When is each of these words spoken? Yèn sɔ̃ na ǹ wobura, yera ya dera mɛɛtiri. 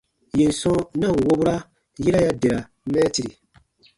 Yèn 0.39 0.53
sɔ̃ 0.59 0.77
na 0.99 1.07
ǹ 1.13 1.15
wobura, 1.25 1.55
yera 2.03 2.19
ya 2.25 2.31
dera 2.41 2.59
mɛɛtiri. 2.91 3.31